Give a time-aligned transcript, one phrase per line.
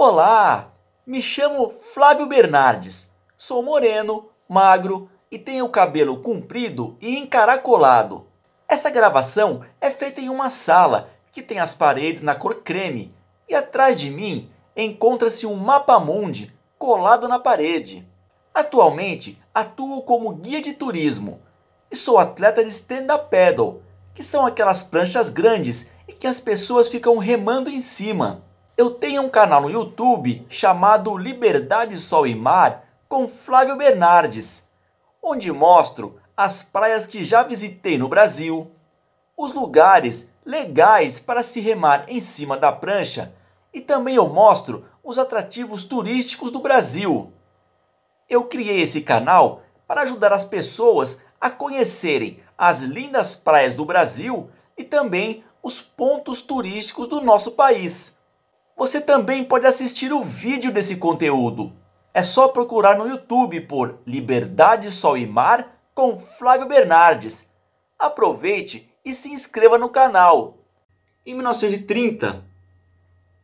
[0.00, 0.70] Olá,
[1.04, 3.12] me chamo Flávio Bernardes.
[3.36, 8.24] Sou moreno, magro e tenho o cabelo comprido e encaracolado.
[8.68, 13.08] Essa gravação é feita em uma sala que tem as paredes na cor creme
[13.48, 18.08] e atrás de mim encontra-se um mapa mundi colado na parede.
[18.54, 21.40] Atualmente atuo como guia de turismo
[21.90, 23.82] e sou atleta de stand-up paddle,
[24.14, 28.46] que são aquelas pranchas grandes e que as pessoas ficam remando em cima.
[28.78, 34.68] Eu tenho um canal no YouTube chamado Liberdade, Sol e Mar com Flávio Bernardes,
[35.20, 38.70] onde mostro as praias que já visitei no Brasil,
[39.36, 43.34] os lugares legais para se remar em cima da prancha
[43.74, 47.32] e também eu mostro os atrativos turísticos do Brasil.
[48.30, 54.48] Eu criei esse canal para ajudar as pessoas a conhecerem as lindas praias do Brasil
[54.76, 58.17] e também os pontos turísticos do nosso país.
[58.78, 61.72] Você também pode assistir o vídeo desse conteúdo.
[62.14, 67.50] É só procurar no YouTube por Liberdade, Sol e Mar com Flávio Bernardes.
[67.98, 70.58] Aproveite e se inscreva no canal.
[71.26, 72.44] Em 1930,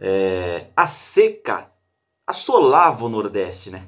[0.00, 1.70] é, a seca
[2.26, 3.86] assolava o Nordeste, né?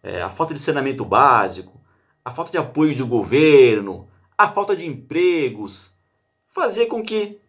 [0.00, 1.80] É, a falta de saneamento básico,
[2.24, 5.96] a falta de apoio do governo, a falta de empregos,
[6.46, 7.40] fazia com que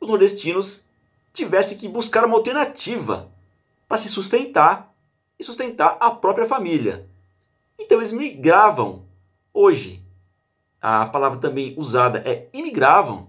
[0.00, 0.86] os nordestinos
[1.34, 3.28] tivessem que buscar uma alternativa
[3.86, 4.94] para se sustentar
[5.38, 7.06] e sustentar a própria família.
[7.78, 9.04] Então eles migravam.
[9.52, 10.02] Hoje,
[10.80, 13.28] a palavra também usada é imigravam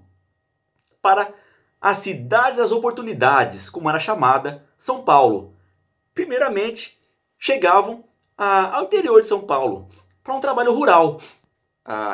[1.01, 1.33] para
[1.81, 5.53] a cidade das oportunidades, como era chamada, São Paulo.
[6.13, 6.97] Primeiramente,
[7.37, 8.03] chegavam
[8.37, 9.89] ao interior de São Paulo
[10.23, 11.19] para um trabalho rural,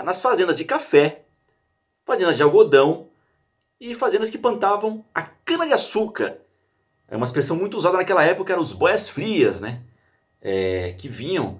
[0.03, 1.23] nas fazendas de café,
[2.05, 3.07] fazendas de algodão
[3.81, 6.37] e fazendas que plantavam a cana-de-açúcar.
[7.07, 9.81] É uma expressão muito usada naquela época, eram os boias frias, né?
[10.39, 11.59] É, que vinham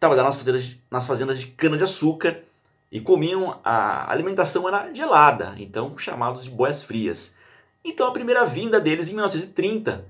[0.00, 2.42] trabalhar nas fazendas, de, nas fazendas de cana-de-açúcar
[2.90, 7.36] e comiam, a alimentação era gelada, então chamados de boias frias.
[7.84, 10.04] Então a primeira vinda deles em 1930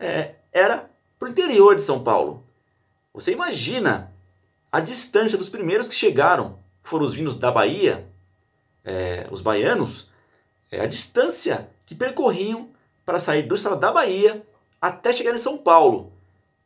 [0.00, 2.42] é, era para o interior de São Paulo.
[3.12, 4.10] Você imagina
[4.70, 8.08] a distância dos primeiros que chegaram, que foram os vindos da Bahia,
[8.82, 10.10] é, os baianos,
[10.72, 12.70] é a distância que percorriam
[13.04, 14.42] para sair do estado da Bahia
[14.80, 16.10] até chegar em São Paulo.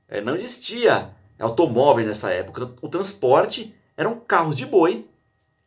[0.08, 2.72] É, não existia automóveis nessa época.
[2.80, 5.08] O transporte eram carros de boi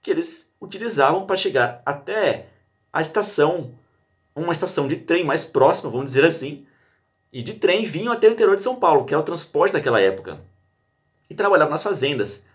[0.02, 2.48] que eles utilizavam para chegar até
[2.94, 3.72] a estação,
[4.34, 6.66] uma estação de trem mais próxima, vamos dizer assim,
[7.34, 10.00] e de trem vinham até o interior de São Paulo, que era o transporte daquela
[10.00, 10.40] época,
[11.30, 12.46] e trabalhavam nas fazendas.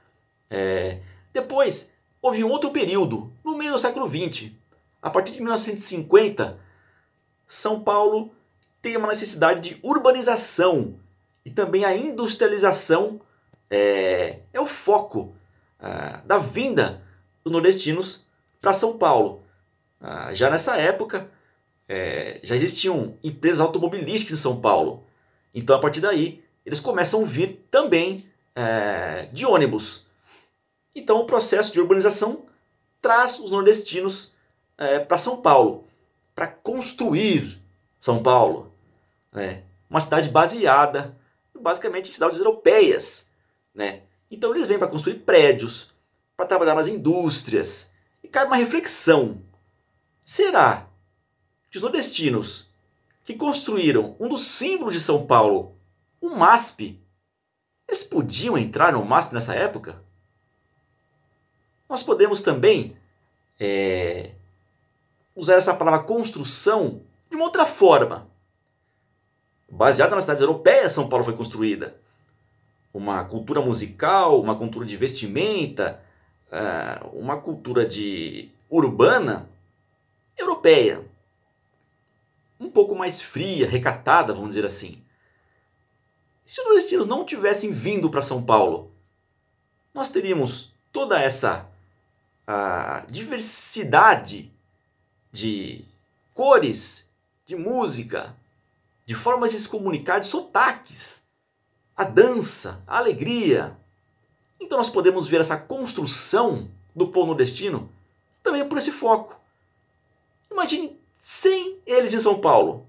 [0.51, 1.01] É...
[1.33, 1.93] Depois,
[2.23, 4.51] houve um outro período, no meio do século XX,
[5.05, 6.59] a partir de 1950,
[7.47, 8.35] São Paulo
[8.81, 10.99] tem uma necessidade de urbanização
[11.45, 13.21] e também a industrialização
[13.69, 15.37] é, é o foco
[15.79, 17.03] é, da vinda
[17.45, 18.25] dos nordestinos
[18.63, 19.45] para São Paulo.
[20.01, 21.31] Ah, já nessa época,
[21.87, 25.05] é, já existiam empresas automobilísticas em São Paulo.
[25.55, 28.27] Então, a partir daí, eles começam a vir também
[28.57, 30.07] é, de ônibus.
[30.95, 32.47] Então, o processo de urbanização
[33.03, 34.34] traz os nordestinos
[34.79, 35.87] é, para São Paulo,
[36.35, 37.61] para construir
[37.99, 38.73] São Paulo.
[39.33, 39.63] Né?
[39.89, 41.17] Uma cidade baseada
[41.65, 43.29] basicamente em cidades europeias.
[43.75, 44.03] Né?
[44.31, 45.95] Então eles vêm para construir prédios,
[46.37, 47.91] para trabalhar nas indústrias.
[48.23, 49.41] E cabe uma reflexão:
[50.25, 50.87] será
[51.71, 52.71] que os nordestinos
[53.25, 55.75] que construíram um dos símbolos de São Paulo,
[56.21, 57.01] o MASP,
[57.89, 60.03] eles podiam entrar no MASP nessa época?
[61.89, 62.97] Nós podemos também
[63.59, 64.33] é,
[65.35, 68.29] usar essa palavra construção de uma outra forma.
[69.69, 71.97] Baseada nas cidades europeias, São Paulo foi construída.
[72.93, 76.01] Uma cultura musical, uma cultura de vestimenta,
[76.53, 79.49] eh, uma cultura de urbana
[80.39, 81.05] europeia.
[82.61, 85.03] Um pouco mais fria, recatada, vamos dizer assim.
[86.45, 88.93] Se os nordestinos não tivessem vindo para São Paulo,
[89.93, 91.69] nós teríamos toda essa
[93.09, 94.54] diversidade
[95.35, 95.85] de
[96.33, 97.11] cores,
[97.45, 98.37] de música,
[99.05, 101.25] de formas de se comunicar, de sotaques,
[101.97, 103.77] a dança, a alegria.
[104.61, 107.91] Então nós podemos ver essa construção do povo nordestino
[108.45, 109.37] também por esse foco.
[110.49, 112.87] Imagine sem eles em São Paulo.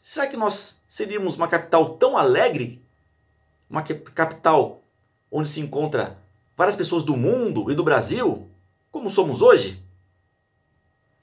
[0.00, 2.80] Será que nós seríamos uma capital tão alegre?
[3.68, 4.80] Uma capital
[5.28, 6.22] onde se encontra
[6.56, 8.48] várias pessoas do mundo e do Brasil,
[8.92, 9.83] como somos hoje?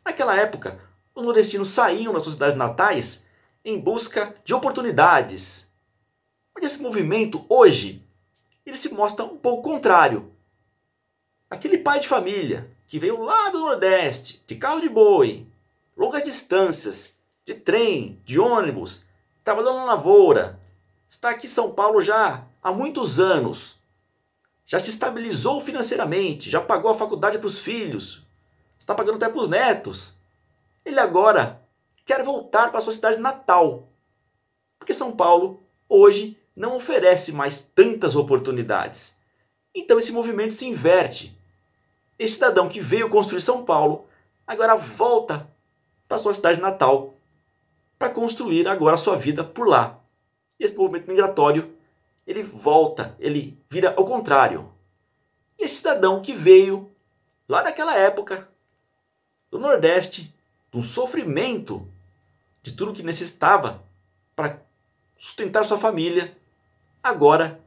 [0.04, 0.80] Naquela época,
[1.14, 3.26] os nordestinos saíam das suas cidades natais
[3.64, 5.70] em busca de oportunidades,
[6.54, 8.06] Mas esse movimento hoje
[8.66, 10.32] ele se mostra um pouco contrário.
[11.50, 15.48] Aquele pai de família que veio lá do Nordeste, de carro de boi,
[15.96, 17.14] longas distâncias,
[17.46, 19.06] de trem, de ônibus,
[19.44, 20.60] trabalhando na lavoura,
[21.08, 23.80] está aqui em São Paulo já há muitos anos,
[24.66, 28.26] já se estabilizou financeiramente, já pagou a faculdade para os filhos,
[28.82, 30.18] está pagando até para os netos.
[30.84, 31.62] Ele agora
[32.04, 33.88] quer voltar para sua cidade natal,
[34.80, 39.20] porque São Paulo hoje não oferece mais tantas oportunidades.
[39.74, 41.40] Então esse movimento se inverte.
[42.18, 44.08] Esse cidadão que veio construir São Paulo
[44.48, 45.48] agora volta
[46.08, 47.14] para sua cidade natal
[48.00, 50.00] para construir agora a sua vida por lá.
[50.60, 51.72] E esse movimento migratório,
[52.26, 54.74] ele volta, ele vira ao contrário.
[55.60, 56.92] E esse cidadão que veio
[57.48, 58.51] lá naquela época
[59.52, 60.34] do Nordeste,
[60.72, 61.86] de um sofrimento
[62.64, 63.84] de tudo que necessitava
[64.36, 64.62] para
[65.18, 66.36] sustentar sua família,
[67.04, 67.60] agora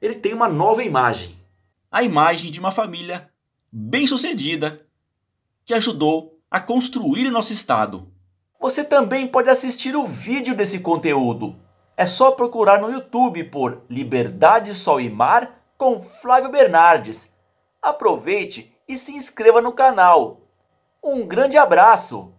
[0.00, 1.36] ele tem uma nova imagem.
[1.92, 3.30] A imagem de uma família
[3.70, 4.80] bem-sucedida
[5.64, 8.10] que ajudou a construir nosso estado.
[8.58, 11.54] Você também pode assistir o vídeo desse conteúdo.
[11.96, 17.32] É só procurar no YouTube por Liberdade, Sol e Mar com Flávio Bernardes.
[17.82, 20.45] Aproveite e se inscreva no canal.
[21.08, 22.34] Um grande abraço!